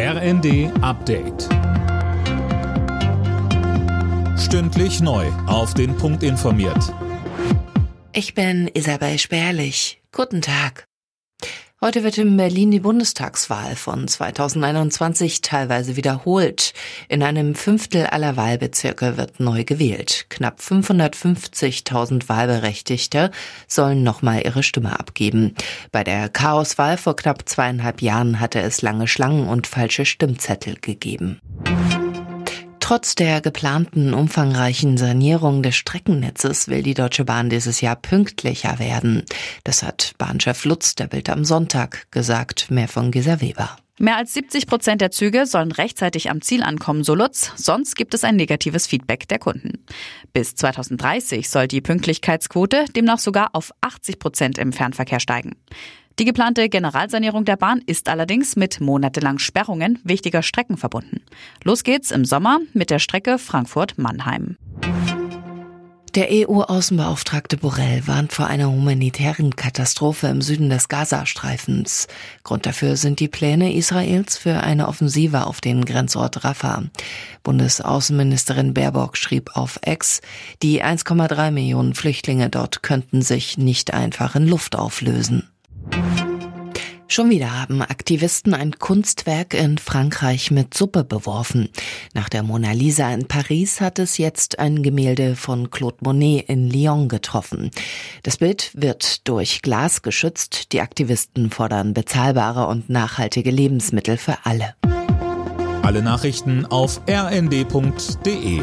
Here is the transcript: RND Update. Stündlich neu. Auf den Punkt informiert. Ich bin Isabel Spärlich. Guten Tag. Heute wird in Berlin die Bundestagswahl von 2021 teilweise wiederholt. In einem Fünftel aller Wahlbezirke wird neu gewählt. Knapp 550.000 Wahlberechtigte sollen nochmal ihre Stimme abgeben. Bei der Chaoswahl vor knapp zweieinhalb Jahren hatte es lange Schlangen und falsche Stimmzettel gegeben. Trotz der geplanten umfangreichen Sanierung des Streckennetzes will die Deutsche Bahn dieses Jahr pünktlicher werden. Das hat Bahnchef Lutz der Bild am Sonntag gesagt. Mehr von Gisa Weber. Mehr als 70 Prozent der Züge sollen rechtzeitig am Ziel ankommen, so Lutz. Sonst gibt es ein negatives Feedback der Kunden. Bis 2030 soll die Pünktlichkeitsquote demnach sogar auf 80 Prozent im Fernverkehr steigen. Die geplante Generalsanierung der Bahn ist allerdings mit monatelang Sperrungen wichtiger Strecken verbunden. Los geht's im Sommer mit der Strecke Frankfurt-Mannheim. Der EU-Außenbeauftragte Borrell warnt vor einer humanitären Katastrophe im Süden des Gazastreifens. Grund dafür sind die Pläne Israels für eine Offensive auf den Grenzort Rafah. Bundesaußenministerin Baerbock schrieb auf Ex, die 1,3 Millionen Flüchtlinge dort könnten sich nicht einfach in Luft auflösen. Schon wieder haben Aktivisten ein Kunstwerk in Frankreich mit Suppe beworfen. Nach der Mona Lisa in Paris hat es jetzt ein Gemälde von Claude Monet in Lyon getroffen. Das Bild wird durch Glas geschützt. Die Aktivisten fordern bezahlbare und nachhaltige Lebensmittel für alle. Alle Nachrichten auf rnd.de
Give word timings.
RND 0.00 0.70
Update. 0.80 1.48
Stündlich 4.38 5.00
neu. 5.00 5.26
Auf 5.48 5.74
den 5.74 5.96
Punkt 5.96 6.22
informiert. 6.22 6.94
Ich 8.12 8.32
bin 8.32 8.70
Isabel 8.72 9.18
Spärlich. 9.18 10.00
Guten 10.12 10.40
Tag. 10.40 10.86
Heute 11.80 12.02
wird 12.02 12.18
in 12.18 12.36
Berlin 12.36 12.72
die 12.72 12.80
Bundestagswahl 12.80 13.76
von 13.76 14.08
2021 14.08 15.42
teilweise 15.42 15.94
wiederholt. 15.94 16.74
In 17.08 17.22
einem 17.22 17.54
Fünftel 17.54 18.06
aller 18.06 18.36
Wahlbezirke 18.36 19.16
wird 19.16 19.38
neu 19.38 19.62
gewählt. 19.62 20.26
Knapp 20.28 20.58
550.000 20.58 22.28
Wahlberechtigte 22.28 23.30
sollen 23.68 24.02
nochmal 24.02 24.42
ihre 24.44 24.64
Stimme 24.64 24.98
abgeben. 24.98 25.54
Bei 25.92 26.02
der 26.02 26.28
Chaoswahl 26.28 26.96
vor 26.96 27.14
knapp 27.14 27.48
zweieinhalb 27.48 28.02
Jahren 28.02 28.40
hatte 28.40 28.58
es 28.58 28.82
lange 28.82 29.06
Schlangen 29.06 29.46
und 29.46 29.68
falsche 29.68 30.04
Stimmzettel 30.04 30.74
gegeben. 30.80 31.38
Trotz 32.88 33.14
der 33.14 33.42
geplanten 33.42 34.14
umfangreichen 34.14 34.96
Sanierung 34.96 35.62
des 35.62 35.76
Streckennetzes 35.76 36.68
will 36.68 36.82
die 36.82 36.94
Deutsche 36.94 37.26
Bahn 37.26 37.50
dieses 37.50 37.82
Jahr 37.82 37.96
pünktlicher 37.96 38.78
werden. 38.78 39.24
Das 39.62 39.82
hat 39.82 40.12
Bahnchef 40.16 40.64
Lutz 40.64 40.94
der 40.94 41.06
Bild 41.06 41.28
am 41.28 41.44
Sonntag 41.44 42.10
gesagt. 42.12 42.70
Mehr 42.70 42.88
von 42.88 43.10
Gisa 43.10 43.42
Weber. 43.42 43.76
Mehr 43.98 44.16
als 44.16 44.32
70 44.32 44.66
Prozent 44.66 45.02
der 45.02 45.10
Züge 45.10 45.44
sollen 45.44 45.70
rechtzeitig 45.70 46.30
am 46.30 46.40
Ziel 46.40 46.62
ankommen, 46.62 47.04
so 47.04 47.14
Lutz. 47.14 47.52
Sonst 47.56 47.94
gibt 47.94 48.14
es 48.14 48.24
ein 48.24 48.36
negatives 48.36 48.86
Feedback 48.86 49.28
der 49.28 49.38
Kunden. 49.38 49.84
Bis 50.32 50.54
2030 50.54 51.50
soll 51.50 51.68
die 51.68 51.82
Pünktlichkeitsquote 51.82 52.86
demnach 52.96 53.18
sogar 53.18 53.50
auf 53.52 53.70
80 53.82 54.18
Prozent 54.18 54.56
im 54.56 54.72
Fernverkehr 54.72 55.20
steigen. 55.20 55.56
Die 56.18 56.24
geplante 56.24 56.68
Generalsanierung 56.68 57.44
der 57.44 57.56
Bahn 57.56 57.80
ist 57.86 58.08
allerdings 58.08 58.56
mit 58.56 58.80
monatelang 58.80 59.38
Sperrungen 59.38 60.00
wichtiger 60.02 60.42
Strecken 60.42 60.76
verbunden. 60.76 61.20
Los 61.62 61.84
geht's 61.84 62.10
im 62.10 62.24
Sommer 62.24 62.58
mit 62.72 62.90
der 62.90 62.98
Strecke 62.98 63.38
Frankfurt-Mannheim. 63.38 64.56
Der 66.16 66.28
EU-Außenbeauftragte 66.32 67.58
Borrell 67.58 68.08
warnt 68.08 68.32
vor 68.32 68.48
einer 68.48 68.68
humanitären 68.68 69.54
Katastrophe 69.54 70.26
im 70.26 70.42
Süden 70.42 70.70
des 70.70 70.88
Gazastreifens. 70.88 72.08
Grund 72.42 72.66
dafür 72.66 72.96
sind 72.96 73.20
die 73.20 73.28
Pläne 73.28 73.72
Israels 73.72 74.36
für 74.36 74.60
eine 74.60 74.88
Offensive 74.88 75.46
auf 75.46 75.60
den 75.60 75.84
Grenzort 75.84 76.42
Rafah. 76.42 76.84
Bundesaußenministerin 77.44 78.74
Baerbock 78.74 79.16
schrieb 79.16 79.56
auf 79.56 79.78
Ex, 79.82 80.20
die 80.64 80.82
1,3 80.82 81.52
Millionen 81.52 81.94
Flüchtlinge 81.94 82.48
dort 82.48 82.82
könnten 82.82 83.22
sich 83.22 83.56
nicht 83.56 83.94
einfach 83.94 84.34
in 84.34 84.48
Luft 84.48 84.74
auflösen. 84.74 85.48
Schon 87.10 87.30
wieder 87.30 87.58
haben 87.58 87.80
Aktivisten 87.80 88.52
ein 88.52 88.78
Kunstwerk 88.78 89.54
in 89.54 89.78
Frankreich 89.78 90.50
mit 90.50 90.74
Suppe 90.74 91.04
beworfen. 91.04 91.70
Nach 92.12 92.28
der 92.28 92.42
Mona 92.42 92.72
Lisa 92.72 93.10
in 93.14 93.26
Paris 93.26 93.80
hat 93.80 93.98
es 93.98 94.18
jetzt 94.18 94.58
ein 94.58 94.82
Gemälde 94.82 95.34
von 95.34 95.70
Claude 95.70 95.96
Monet 96.02 96.50
in 96.50 96.68
Lyon 96.68 97.08
getroffen. 97.08 97.70
Das 98.24 98.36
Bild 98.36 98.72
wird 98.74 99.26
durch 99.26 99.62
Glas 99.62 100.02
geschützt. 100.02 100.72
Die 100.72 100.82
Aktivisten 100.82 101.50
fordern 101.50 101.94
bezahlbare 101.94 102.66
und 102.66 102.90
nachhaltige 102.90 103.50
Lebensmittel 103.50 104.18
für 104.18 104.36
alle. 104.44 104.74
Alle 105.82 106.02
Nachrichten 106.02 106.66
auf 106.66 107.00
rnd.de 107.08 108.60